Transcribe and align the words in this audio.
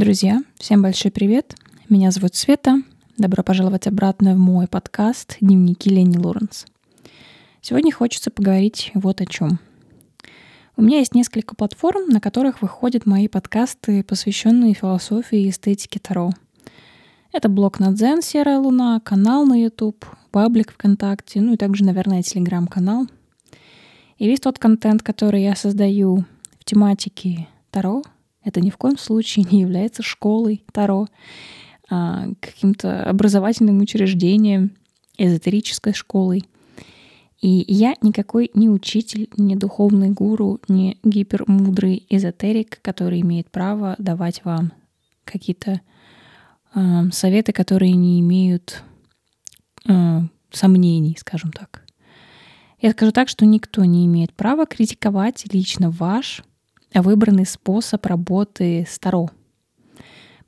Друзья, 0.00 0.40
всем 0.56 0.80
большой 0.80 1.10
привет. 1.10 1.54
Меня 1.90 2.10
зовут 2.10 2.34
Света. 2.34 2.80
Добро 3.18 3.42
пожаловать 3.42 3.86
обратно 3.86 4.32
в 4.32 4.38
мой 4.38 4.66
подкаст 4.66 5.36
«Дневники 5.42 5.90
Лени 5.90 6.16
Лоренс». 6.16 6.64
Сегодня 7.60 7.92
хочется 7.92 8.30
поговорить 8.30 8.92
вот 8.94 9.20
о 9.20 9.26
чем. 9.26 9.60
У 10.78 10.82
меня 10.82 11.00
есть 11.00 11.14
несколько 11.14 11.54
платформ, 11.54 12.08
на 12.08 12.18
которых 12.18 12.62
выходят 12.62 13.04
мои 13.04 13.28
подкасты, 13.28 14.02
посвященные 14.02 14.72
философии 14.72 15.42
и 15.42 15.50
эстетике 15.50 16.00
Таро. 16.00 16.30
Это 17.30 17.50
блог 17.50 17.78
на 17.78 17.92
Дзен 17.92 18.22
«Серая 18.22 18.58
луна», 18.58 19.00
канал 19.00 19.44
на 19.44 19.62
YouTube, 19.62 20.06
паблик 20.30 20.72
ВКонтакте, 20.72 21.42
ну 21.42 21.52
и 21.52 21.56
также, 21.58 21.84
наверное, 21.84 22.22
телеграм-канал. 22.22 23.06
И 24.16 24.26
весь 24.26 24.40
тот 24.40 24.58
контент, 24.58 25.02
который 25.02 25.42
я 25.42 25.54
создаю 25.54 26.24
в 26.58 26.64
тематике 26.64 27.48
Таро, 27.70 28.02
это 28.44 28.60
ни 28.60 28.70
в 28.70 28.76
коем 28.76 28.98
случае 28.98 29.46
не 29.50 29.60
является 29.60 30.02
школой 30.02 30.64
Таро, 30.72 31.06
а, 31.88 32.28
каким-то 32.40 33.02
образовательным 33.02 33.80
учреждением, 33.80 34.72
эзотерической 35.18 35.92
школой. 35.92 36.44
И 37.40 37.64
я 37.68 37.94
никакой 38.02 38.50
не 38.54 38.68
учитель, 38.68 39.28
не 39.36 39.56
духовный 39.56 40.10
гуру, 40.10 40.60
не 40.68 40.98
гипермудрый 41.02 42.06
эзотерик, 42.08 42.80
который 42.82 43.20
имеет 43.22 43.50
право 43.50 43.94
давать 43.98 44.44
вам 44.44 44.72
какие-то 45.24 45.80
э, 46.74 47.10
советы, 47.12 47.52
которые 47.52 47.92
не 47.92 48.20
имеют 48.20 48.82
э, 49.88 50.20
сомнений, 50.50 51.16
скажем 51.18 51.52
так. 51.52 51.84
Я 52.80 52.92
скажу 52.92 53.12
так, 53.12 53.28
что 53.28 53.44
никто 53.46 53.84
не 53.84 54.06
имеет 54.06 54.32
права 54.34 54.66
критиковать 54.66 55.44
лично 55.52 55.90
ваш 55.90 56.42
выбранный 56.94 57.46
способ 57.46 58.04
работы 58.06 58.86
с 58.88 58.98
Таро. 58.98 59.30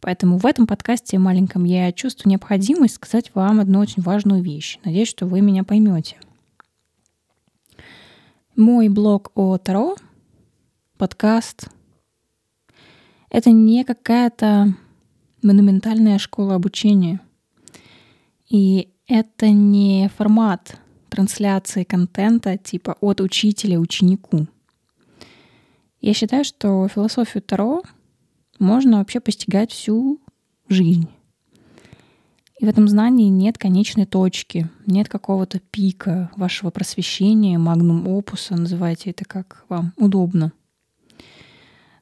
Поэтому 0.00 0.38
в 0.38 0.46
этом 0.46 0.66
подкасте 0.66 1.18
маленьком 1.18 1.64
я 1.64 1.92
чувствую 1.92 2.30
необходимость 2.30 2.96
сказать 2.96 3.30
вам 3.34 3.60
одну 3.60 3.78
очень 3.78 4.02
важную 4.02 4.42
вещь. 4.42 4.78
Надеюсь, 4.84 5.08
что 5.08 5.26
вы 5.26 5.40
меня 5.40 5.62
поймете. 5.62 6.16
Мой 8.56 8.88
блог 8.88 9.30
о 9.34 9.56
Таро, 9.58 9.96
подкаст, 10.98 11.68
это 13.30 13.50
не 13.50 13.84
какая-то 13.84 14.74
монументальная 15.42 16.18
школа 16.18 16.56
обучения. 16.56 17.20
И 18.50 18.90
это 19.06 19.50
не 19.50 20.10
формат 20.16 20.76
трансляции 21.08 21.84
контента 21.84 22.58
типа 22.58 22.96
от 23.00 23.20
учителя 23.20 23.78
ученику. 23.78 24.46
Я 26.02 26.14
считаю, 26.14 26.44
что 26.44 26.88
философию 26.88 27.42
Таро 27.44 27.82
можно 28.58 28.98
вообще 28.98 29.20
постигать 29.20 29.70
всю 29.70 30.20
жизнь. 30.68 31.08
И 32.58 32.66
в 32.66 32.68
этом 32.68 32.88
знании 32.88 33.28
нет 33.28 33.56
конечной 33.56 34.04
точки, 34.04 34.68
нет 34.84 35.08
какого-то 35.08 35.60
пика 35.60 36.28
вашего 36.34 36.70
просвещения, 36.70 37.56
магнум 37.56 38.08
опуса, 38.08 38.56
называйте 38.56 39.10
это 39.10 39.24
как 39.24 39.64
вам 39.68 39.92
удобно. 39.96 40.52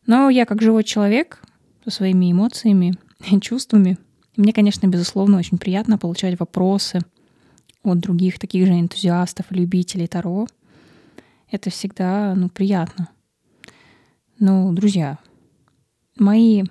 Но 0.06 0.30
я 0.30 0.46
как 0.46 0.62
живой 0.62 0.84
человек 0.84 1.42
со 1.84 1.90
своими 1.90 2.32
эмоциями 2.32 2.94
и 3.30 3.38
чувствами, 3.38 3.98
мне, 4.34 4.54
конечно, 4.54 4.86
безусловно, 4.86 5.36
очень 5.36 5.58
приятно 5.58 5.98
получать 5.98 6.40
вопросы 6.40 7.00
от 7.82 7.98
других 7.98 8.38
таких 8.38 8.66
же 8.66 8.72
энтузиастов 8.72 9.44
любителей 9.50 10.06
Таро. 10.06 10.46
Это 11.50 11.68
всегда 11.68 12.34
ну, 12.34 12.48
приятно. 12.48 13.10
Ну, 14.42 14.72
друзья, 14.72 15.18
мои 16.18 16.64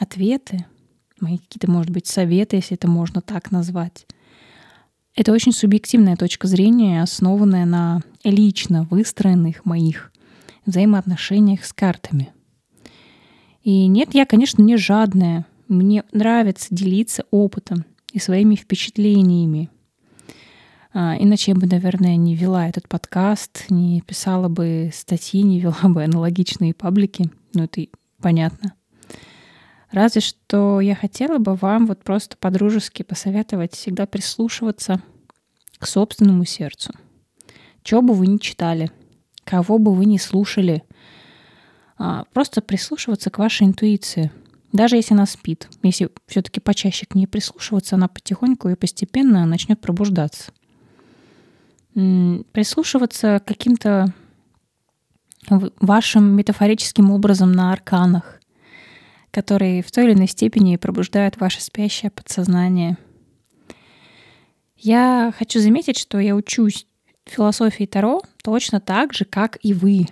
ответы, 0.00 0.66
мои 1.20 1.38
какие-то, 1.38 1.70
может 1.70 1.92
быть, 1.92 2.08
советы, 2.08 2.56
если 2.56 2.76
это 2.76 2.88
можно 2.88 3.20
так 3.20 3.52
назвать, 3.52 4.04
это 5.14 5.30
очень 5.30 5.52
субъективная 5.52 6.16
точка 6.16 6.48
зрения, 6.48 7.00
основанная 7.00 7.66
на 7.66 8.00
лично 8.24 8.82
выстроенных 8.90 9.64
моих 9.64 10.12
взаимоотношениях 10.66 11.64
с 11.64 11.72
картами. 11.72 12.32
И 13.62 13.86
нет, 13.86 14.12
я, 14.14 14.26
конечно, 14.26 14.60
не 14.60 14.76
жадная. 14.76 15.46
Мне 15.68 16.02
нравится 16.10 16.66
делиться 16.74 17.26
опытом 17.30 17.84
и 18.12 18.18
своими 18.18 18.56
впечатлениями. 18.56 19.70
А, 20.92 21.16
иначе 21.18 21.52
я 21.52 21.54
бы, 21.54 21.66
наверное, 21.66 22.16
не 22.16 22.34
вела 22.34 22.68
этот 22.68 22.88
подкаст, 22.88 23.66
не 23.68 24.00
писала 24.02 24.48
бы 24.48 24.90
статьи, 24.92 25.42
не 25.42 25.60
вела 25.60 25.76
бы 25.82 26.04
аналогичные 26.04 26.74
паблики. 26.74 27.30
Ну, 27.54 27.64
это 27.64 27.86
понятно. 28.20 28.74
Разве 29.90 30.20
что 30.20 30.80
я 30.80 30.94
хотела 30.94 31.38
бы 31.38 31.54
вам 31.54 31.86
вот 31.86 32.04
просто 32.04 32.36
по-дружески 32.36 33.02
посоветовать 33.02 33.74
всегда 33.74 34.06
прислушиваться 34.06 35.00
к 35.78 35.86
собственному 35.86 36.44
сердцу. 36.44 36.92
Чего 37.82 38.02
бы 38.02 38.14
вы 38.14 38.26
ни 38.26 38.38
читали, 38.38 38.90
кого 39.44 39.78
бы 39.78 39.94
вы 39.94 40.04
ни 40.04 40.18
слушали, 40.18 40.82
а, 41.96 42.24
просто 42.32 42.60
прислушиваться 42.60 43.30
к 43.30 43.38
вашей 43.38 43.66
интуиции. 43.66 44.30
Даже 44.72 44.96
если 44.96 45.14
она 45.14 45.24
спит, 45.24 45.68
если 45.82 46.10
все-таки 46.26 46.60
почаще 46.60 47.06
к 47.06 47.14
ней 47.14 47.26
прислушиваться, 47.26 47.96
она 47.96 48.08
потихоньку 48.08 48.68
и 48.68 48.74
постепенно 48.74 49.46
начнет 49.46 49.80
пробуждаться 49.80 50.52
прислушиваться 52.52 53.40
к 53.40 53.48
каким-то 53.48 54.12
вашим 55.80 56.36
метафорическим 56.36 57.10
образом 57.10 57.52
на 57.52 57.72
арканах, 57.72 58.40
которые 59.30 59.82
в 59.82 59.90
той 59.90 60.04
или 60.04 60.12
иной 60.12 60.28
степени 60.28 60.76
пробуждают 60.76 61.38
ваше 61.38 61.62
спящее 61.62 62.10
подсознание. 62.10 62.98
Я 64.76 65.32
хочу 65.36 65.58
заметить, 65.58 65.98
что 65.98 66.18
я 66.20 66.36
учусь 66.36 66.86
философии 67.26 67.84
Таро 67.84 68.22
точно 68.42 68.80
так 68.80 69.12
же, 69.12 69.24
как 69.24 69.58
и 69.62 69.74
вы. 69.74 70.06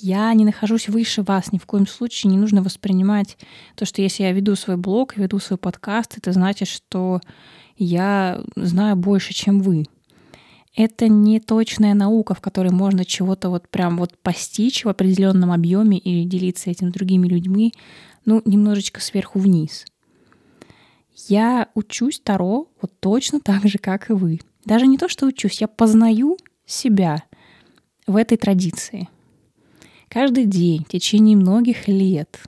Я 0.00 0.32
не 0.32 0.44
нахожусь 0.44 0.88
выше 0.88 1.22
вас, 1.22 1.52
ни 1.52 1.58
в 1.58 1.66
коем 1.66 1.86
случае 1.86 2.30
не 2.30 2.38
нужно 2.38 2.62
воспринимать 2.62 3.36
то, 3.74 3.84
что 3.84 4.00
если 4.00 4.22
я 4.22 4.32
веду 4.32 4.54
свой 4.54 4.76
блог, 4.76 5.16
веду 5.16 5.38
свой 5.40 5.58
подкаст, 5.58 6.16
это 6.16 6.32
значит, 6.32 6.68
что 6.68 7.20
я 7.76 8.42
знаю 8.56 8.96
больше, 8.96 9.34
чем 9.34 9.60
вы 9.60 9.86
это 10.78 11.08
не 11.08 11.40
точная 11.40 11.92
наука, 11.92 12.34
в 12.34 12.40
которой 12.40 12.70
можно 12.70 13.04
чего-то 13.04 13.50
вот 13.50 13.68
прям 13.68 13.98
вот 13.98 14.16
постичь 14.16 14.84
в 14.84 14.88
определенном 14.88 15.50
объеме 15.50 15.98
и 15.98 16.24
делиться 16.24 16.70
этим 16.70 16.92
другими 16.92 17.26
людьми, 17.26 17.74
ну, 18.24 18.40
немножечко 18.44 19.00
сверху 19.00 19.40
вниз. 19.40 19.86
Я 21.26 21.66
учусь 21.74 22.20
Таро 22.20 22.68
вот 22.80 22.92
точно 23.00 23.40
так 23.40 23.66
же, 23.66 23.78
как 23.78 24.08
и 24.08 24.12
вы. 24.12 24.40
Даже 24.64 24.86
не 24.86 24.98
то, 24.98 25.08
что 25.08 25.26
учусь, 25.26 25.60
я 25.60 25.66
познаю 25.66 26.36
себя 26.64 27.24
в 28.06 28.14
этой 28.14 28.38
традиции. 28.38 29.08
Каждый 30.08 30.44
день, 30.44 30.84
в 30.84 30.92
течение 30.92 31.36
многих 31.36 31.88
лет. 31.88 32.40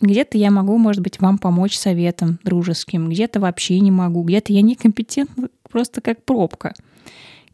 Где-то 0.00 0.38
я 0.38 0.50
могу, 0.50 0.78
может 0.78 1.02
быть, 1.02 1.20
вам 1.20 1.36
помочь 1.36 1.76
советом 1.76 2.38
дружеским, 2.44 3.10
где-то 3.10 3.40
вообще 3.40 3.78
не 3.80 3.90
могу, 3.90 4.22
где-то 4.22 4.54
я 4.54 4.62
некомпетентна 4.62 5.50
просто 5.70 6.00
как 6.00 6.24
пробка— 6.24 6.72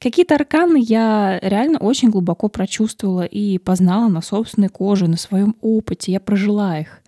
Какие-то 0.00 0.36
арканы 0.36 0.78
я 0.80 1.40
реально 1.42 1.78
очень 1.78 2.10
глубоко 2.10 2.48
прочувствовала 2.48 3.24
и 3.24 3.58
познала 3.58 4.08
на 4.08 4.22
собственной 4.22 4.68
коже, 4.68 5.08
на 5.08 5.16
своем 5.16 5.56
опыте. 5.60 6.12
Я 6.12 6.20
прожила 6.20 6.78
их. 6.78 7.00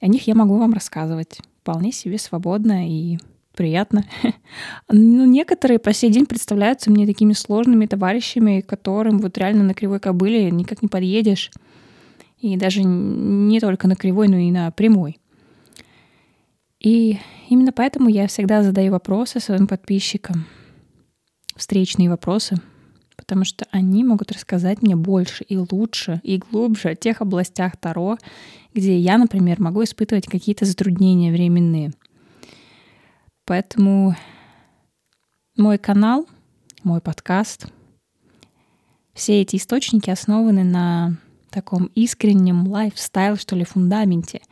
О 0.00 0.06
них 0.06 0.26
я 0.26 0.34
могу 0.34 0.56
вам 0.56 0.72
рассказывать 0.72 1.38
вполне 1.60 1.92
себе 1.92 2.18
свободно 2.18 2.88
и 2.88 3.18
приятно. 3.54 4.04
Но 4.22 4.32
ну, 4.92 5.24
некоторые 5.26 5.78
по 5.78 5.92
сей 5.92 6.10
день 6.10 6.24
представляются 6.24 6.90
мне 6.90 7.06
такими 7.06 7.34
сложными 7.34 7.86
товарищами, 7.86 8.62
которым 8.62 9.18
вот 9.18 9.36
реально 9.36 9.64
на 9.64 9.74
кривой 9.74 10.00
кобыле 10.00 10.50
никак 10.50 10.80
не 10.80 10.88
подъедешь. 10.88 11.50
И 12.38 12.56
даже 12.56 12.84
не 12.84 13.60
только 13.60 13.88
на 13.88 13.96
кривой, 13.96 14.28
но 14.28 14.36
и 14.36 14.50
на 14.50 14.70
прямой. 14.70 15.18
И 16.80 17.18
именно 17.48 17.72
поэтому 17.72 18.08
я 18.08 18.28
всегда 18.28 18.62
задаю 18.62 18.92
вопросы 18.92 19.40
своим 19.40 19.66
подписчикам— 19.66 20.46
встречные 21.56 22.10
вопросы, 22.10 22.56
потому 23.16 23.44
что 23.44 23.66
они 23.70 24.04
могут 24.04 24.32
рассказать 24.32 24.82
мне 24.82 24.94
больше 24.94 25.44
и 25.44 25.56
лучше, 25.56 26.20
и 26.22 26.38
глубже 26.38 26.90
о 26.90 26.94
тех 26.94 27.20
областях 27.20 27.76
Таро, 27.76 28.18
где 28.74 28.98
я, 28.98 29.18
например, 29.18 29.60
могу 29.60 29.82
испытывать 29.82 30.26
какие-то 30.26 30.64
затруднения 30.64 31.32
временные. 31.32 31.92
Поэтому 33.44 34.16
мой 35.56 35.78
канал, 35.78 36.26
мой 36.82 37.00
подкаст, 37.00 37.68
все 39.14 39.40
эти 39.40 39.56
источники 39.56 40.10
основаны 40.10 40.62
на 40.62 41.16
таком 41.50 41.86
искреннем 41.94 42.68
лайфстайл, 42.68 43.36
что 43.36 43.56
ли, 43.56 43.64
фундаменте. 43.64 44.42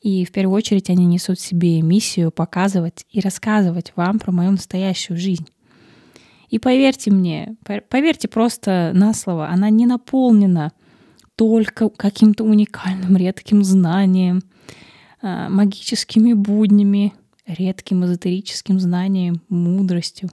И 0.00 0.24
в 0.24 0.32
первую 0.32 0.56
очередь 0.56 0.90
они 0.90 1.06
несут 1.06 1.38
в 1.38 1.46
себе 1.46 1.80
миссию 1.80 2.32
показывать 2.32 3.06
и 3.10 3.20
рассказывать 3.20 3.92
вам 3.94 4.18
про 4.18 4.32
мою 4.32 4.50
настоящую 4.50 5.16
жизнь. 5.16 5.46
И 6.50 6.58
поверьте 6.58 7.10
мне, 7.10 7.56
поверьте 7.88 8.28
просто 8.28 8.92
на 8.94 9.14
слово, 9.14 9.48
она 9.48 9.70
не 9.70 9.86
наполнена 9.86 10.72
только 11.36 11.88
каким-то 11.88 12.44
уникальным 12.44 13.16
редким 13.16 13.64
знанием, 13.64 14.42
э, 15.22 15.48
магическими 15.48 16.32
буднями, 16.32 17.12
редким 17.46 18.04
эзотерическим 18.04 18.78
знанием, 18.78 19.42
мудростью 19.48 20.30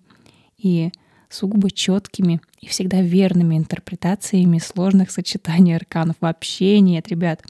и 0.57 0.91
сугубо 1.29 1.71
четкими 1.71 2.41
и 2.59 2.67
всегда 2.67 3.01
верными 3.01 3.57
интерпретациями 3.57 4.59
сложных 4.59 5.11
сочетаний 5.11 5.75
арканов. 5.75 6.17
Вообще 6.19 6.79
нет, 6.79 7.07
ребят. 7.07 7.43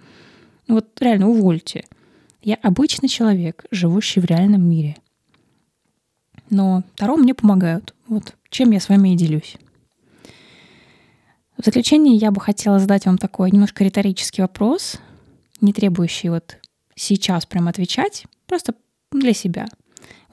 Ну 0.68 0.76
вот 0.76 0.88
реально 1.02 1.30
увольте. 1.30 1.86
Я 2.42 2.56
обычный 2.56 3.10
человек, 3.10 3.66
живущий 3.72 4.20
в 4.20 4.26
реальном 4.26 4.68
мире. 4.68 4.96
Но 6.50 6.84
Таро 6.96 7.18
мне 7.18 7.34
помогают. 7.34 7.94
Вот 8.08 8.36
чем 8.52 8.70
я 8.72 8.80
с 8.80 8.90
вами 8.90 9.14
и 9.14 9.18
делюсь. 9.18 9.56
В 11.58 11.66
заключение 11.66 12.16
я 12.16 12.32
бы 12.32 12.40
хотела 12.40 12.80
задать 12.80 13.06
вам 13.06 13.18
такой 13.18 13.50
немножко 13.52 13.84
риторический 13.84 14.44
вопрос, 14.44 15.00
не 15.62 15.74
требующий 15.74 16.30
вот 16.30 16.58
сейчас 16.96 17.46
прям 17.46 17.68
отвечать, 17.68 18.26
просто 18.46 18.76
для 19.12 19.34
себя. 19.34 19.66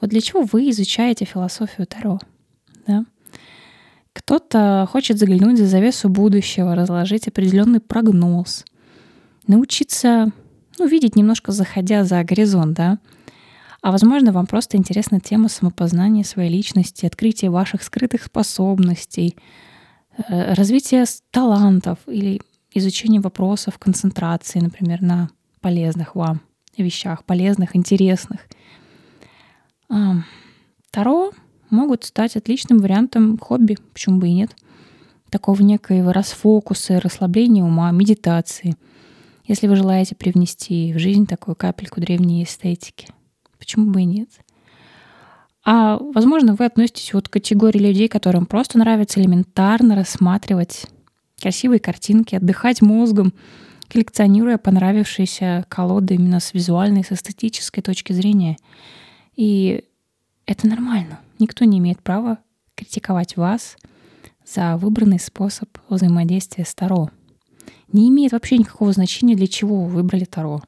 Вот 0.01 0.09
для 0.11 0.21
чего 0.21 0.41
вы 0.41 0.69
изучаете 0.69 1.25
философию 1.25 1.87
Таро? 1.87 2.19
Да? 2.85 3.05
Кто-то 4.13 4.87
хочет 4.91 5.17
заглянуть 5.17 5.57
за 5.57 5.65
завесу 5.65 6.09
будущего, 6.09 6.75
разложить 6.75 7.27
определенный 7.27 7.79
прогноз, 7.79 8.65
научиться 9.47 10.31
ну, 10.77 10.87
видеть 10.87 11.15
немножко 11.15 11.51
заходя 11.51 12.03
за 12.03 12.23
горизонт, 12.23 12.75
да. 12.75 12.99
А 13.81 13.91
возможно, 13.91 14.31
вам 14.31 14.45
просто 14.45 14.77
интересна 14.77 15.19
тема 15.19 15.47
самопознания 15.47 16.23
своей 16.23 16.51
личности, 16.51 17.05
открытия 17.05 17.49
ваших 17.49 17.81
скрытых 17.83 18.23
способностей, 18.23 19.37
э, 20.17 20.53
развития 20.53 21.05
талантов 21.31 21.99
или 22.07 22.41
изучение 22.73 23.21
вопросов 23.21 23.77
концентрации, 23.77 24.59
например, 24.59 25.01
на 25.01 25.29
полезных 25.61 26.15
вам 26.15 26.41
вещах, 26.77 27.23
полезных, 27.25 27.75
интересных. 27.75 28.47
Таро 30.91 31.31
могут 31.69 32.05
стать 32.05 32.35
отличным 32.35 32.79
вариантом 32.79 33.37
хобби, 33.37 33.77
почему 33.93 34.19
бы 34.19 34.27
и 34.27 34.33
нет. 34.33 34.55
Такого 35.29 35.61
некоего 35.61 36.11
расфокуса, 36.11 36.99
расслабления 36.99 37.63
ума, 37.63 37.91
медитации. 37.91 38.75
Если 39.45 39.67
вы 39.67 39.75
желаете 39.75 40.15
привнести 40.15 40.93
в 40.93 40.99
жизнь 40.99 41.25
такую 41.27 41.55
капельку 41.55 41.99
древней 41.99 42.43
эстетики, 42.43 43.07
почему 43.59 43.91
бы 43.91 44.01
и 44.01 44.05
нет? 44.05 44.29
А, 45.63 45.97
возможно, 45.97 46.55
вы 46.55 46.65
относитесь 46.65 47.13
вот 47.13 47.27
к 47.29 47.33
категории 47.33 47.79
людей, 47.79 48.07
которым 48.07 48.45
просто 48.45 48.79
нравится 48.79 49.19
элементарно 49.21 49.95
рассматривать 49.95 50.87
красивые 51.39 51.79
картинки, 51.79 52.35
отдыхать 52.35 52.81
мозгом, 52.81 53.33
коллекционируя 53.87 54.57
понравившиеся 54.57 55.65
колоды 55.69 56.15
именно 56.15 56.39
с 56.39 56.53
визуальной, 56.53 57.03
с 57.03 57.11
эстетической 57.11 57.81
точки 57.81 58.13
зрения. 58.13 58.57
И 59.35 59.83
это 60.45 60.67
нормально. 60.67 61.19
Никто 61.39 61.65
не 61.65 61.79
имеет 61.79 62.01
права 62.01 62.39
критиковать 62.75 63.37
вас 63.37 63.77
за 64.45 64.77
выбранный 64.77 65.19
способ 65.19 65.69
взаимодействия 65.89 66.65
с 66.65 66.73
Таро. 66.73 67.09
Не 67.91 68.09
имеет 68.09 68.31
вообще 68.31 68.57
никакого 68.57 68.91
значения, 68.91 69.35
для 69.35 69.47
чего 69.47 69.83
вы 69.83 69.89
выбрали 69.89 70.25
Таро. 70.25 70.61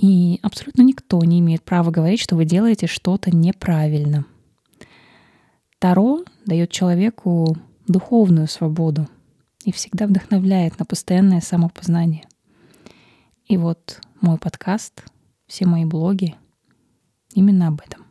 И 0.00 0.40
абсолютно 0.42 0.80
никто 0.80 1.22
не 1.22 1.40
имеет 1.40 1.62
права 1.62 1.90
говорить, 1.90 2.20
что 2.20 2.34
вы 2.34 2.46
делаете 2.46 2.86
что-то 2.86 3.30
неправильно. 3.36 4.24
Таро 5.78 6.24
дает 6.46 6.70
человеку 6.70 7.54
духовную 7.86 8.48
свободу 8.48 9.06
и 9.62 9.72
всегда 9.72 10.06
вдохновляет 10.06 10.78
на 10.78 10.86
постоянное 10.86 11.42
самопознание. 11.42 12.24
И 13.44 13.58
вот 13.58 14.00
мой 14.22 14.38
подкаст, 14.38 15.04
все 15.46 15.66
мои 15.66 15.84
блоги 15.84 16.34
именно 17.34 17.68
об 17.68 17.82
этом. 17.82 18.06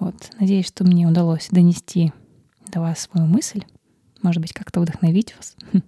Вот, 0.00 0.30
надеюсь, 0.40 0.66
что 0.66 0.84
мне 0.84 1.06
удалось 1.06 1.48
донести 1.50 2.10
до 2.68 2.80
вас 2.80 3.00
свою 3.00 3.26
мысль, 3.26 3.64
может 4.22 4.40
быть, 4.40 4.54
как-то 4.54 4.80
вдохновить 4.80 5.36
вас. 5.36 5.56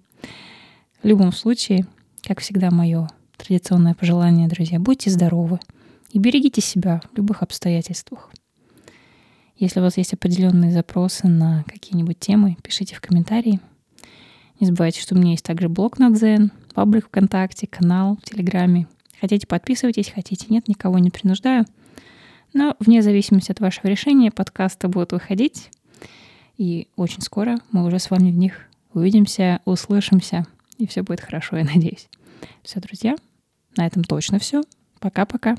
В 1.01 1.07
любом 1.07 1.31
случае, 1.31 1.87
как 2.21 2.41
всегда, 2.41 2.69
мое 2.69 3.09
традиционное 3.37 3.93
пожелание, 3.93 4.47
друзья, 4.47 4.79
будьте 4.79 5.09
здоровы 5.09 5.59
и 6.11 6.19
берегите 6.19 6.61
себя 6.61 7.01
в 7.11 7.17
любых 7.17 7.43
обстоятельствах. 7.43 8.31
Если 9.57 9.79
у 9.79 9.83
вас 9.83 9.97
есть 9.97 10.13
определенные 10.13 10.71
запросы 10.71 11.27
на 11.27 11.63
какие-нибудь 11.67 12.19
темы, 12.19 12.57
пишите 12.61 12.95
в 12.95 13.01
комментарии. 13.01 13.59
Не 14.59 14.67
забывайте, 14.67 15.01
что 15.01 15.15
у 15.15 15.17
меня 15.17 15.31
есть 15.31 15.45
также 15.45 15.69
блог 15.69 15.97
на 15.97 16.09
Дзен, 16.09 16.51
паблик 16.73 17.07
ВКонтакте, 17.07 17.67
канал 17.67 18.17
в 18.21 18.29
Телеграме. 18.29 18.87
Хотите, 19.19 19.47
подписывайтесь, 19.47 20.09
хотите, 20.09 20.47
нет, 20.49 20.67
никого 20.67 20.99
не 20.99 21.09
принуждаю. 21.09 21.65
Но 22.53 22.75
вне 22.79 23.01
зависимости 23.01 23.51
от 23.51 23.59
вашего 23.59 23.87
решения 23.87 24.31
подкасты 24.31 24.87
будут 24.87 25.11
выходить. 25.13 25.69
И 26.57 26.87
очень 26.95 27.21
скоро 27.21 27.57
мы 27.71 27.85
уже 27.85 27.99
с 27.99 28.09
вами 28.09 28.31
в 28.31 28.37
них 28.37 28.61
увидимся, 28.93 29.59
услышимся, 29.65 30.45
и 30.77 30.87
все 30.87 31.01
будет 31.01 31.21
хорошо, 31.21 31.57
я 31.57 31.65
надеюсь. 31.65 32.07
Все, 32.63 32.79
друзья, 32.79 33.15
на 33.77 33.85
этом 33.85 34.03
точно 34.03 34.39
все. 34.39 34.63
Пока-пока. 34.99 35.57